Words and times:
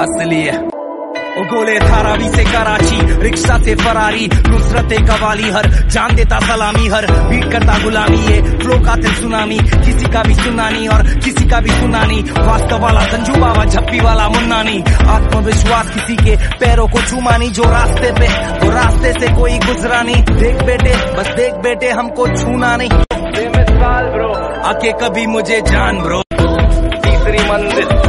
असली 0.00 0.42
है 0.42 0.70
गोले 1.40 1.78
थारावी 1.80 2.28
से 2.28 2.44
कराची, 2.44 3.22
रिक्शा 3.22 3.58
से 3.58 3.74
फरारी, 3.74 4.30
नुसरत 4.48 4.88
कवाली, 4.92 5.50
हर 5.50 5.66
जान 5.66 6.14
देता 6.16 6.40
सलामी, 6.40 6.88
हर 6.88 7.06
बीट 7.06 7.52
करता 7.52 7.82
गुलामी, 7.82 8.16
ये 8.16 8.42
फ्लो 8.42 8.84
का 8.84 8.94
दिल 8.94 9.14
सुनामी, 9.14 9.58
किसी 9.58 10.06
का 10.10 10.22
भी 10.22 10.34
सुनानी 10.34 10.86
और 10.86 11.02
किसी 11.02 11.48
का 11.48 11.60
भी 11.60 11.70
सुनानी, 11.70 12.22
वास्तव 12.38 12.78
वाला 12.78 13.00
संजू 13.00 13.32
बाबा, 13.32 13.64
झप्पी 13.64 14.00
वाला 14.00 14.28
मुन्नानी, 14.28 14.84
आत्मविश्वास 15.08 15.90
किसी 15.90 16.16
के 16.16 16.36
पैरों 16.36 16.88
को 16.88 17.00
छुमानी, 17.00 17.48
जो 17.48 17.62
रास्ते 17.62 18.12
पे, 18.12 18.28
वो 18.66 18.70
रास्ते 18.70 19.12
से 19.12 19.34
कोई 19.34 19.58
गुजरा 19.58 20.02
नहीं 20.02 20.22
देख 20.22 20.62
बेटे, 20.62 21.16
बस 21.16 21.28
देख 21.28 21.54
बेटे, 21.54 21.90
हमको 21.90 22.26
छूना 22.26 22.76
नहीं 22.76 22.90
ब्रो, 22.90 24.32
आके 24.68 24.92
कभी 24.92 25.26
मुझे 25.26 25.60
जान 25.60 25.98
ब्रो। 25.98 26.22
तीसरी 26.96 27.50
मंजिल। 27.52 27.99